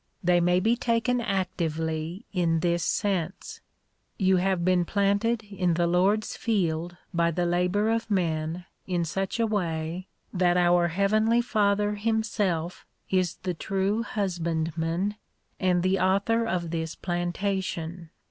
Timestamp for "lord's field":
5.85-6.97